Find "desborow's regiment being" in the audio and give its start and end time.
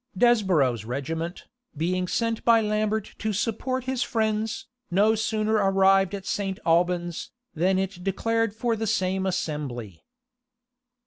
0.17-2.07